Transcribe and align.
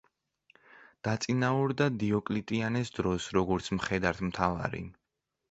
დაწინაურდა 1.07 1.87
დიოკლეტიანეს 2.05 2.91
დროს 2.97 3.29
როგორც 3.39 3.71
მხედართმთავარი. 3.79 4.85